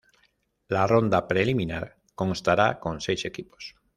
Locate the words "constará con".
2.15-3.01